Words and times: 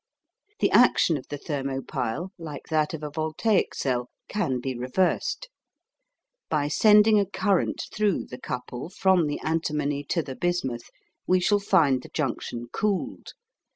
The 0.61 0.71
action 0.71 1.15
of 1.15 1.27
the 1.27 1.37
thermo 1.37 1.83
pile, 1.83 2.31
like 2.39 2.69
that 2.71 2.95
of 2.95 3.03
a 3.03 3.11
voltaic 3.11 3.75
cell, 3.75 4.09
can 4.27 4.59
be 4.59 4.75
reversed. 4.75 5.47
By 6.49 6.69
sending 6.69 7.19
a 7.19 7.25
current 7.27 7.83
through 7.93 8.25
the 8.25 8.39
couple 8.39 8.89
from 8.89 9.27
the 9.27 9.39
antimony 9.41 10.03
to 10.05 10.23
the 10.23 10.35
bismuth 10.35 10.89
we 11.27 11.39
shall 11.39 11.59
find 11.59 12.01
the 12.01 12.09
junction 12.09 12.65
cooled. 12.73 13.33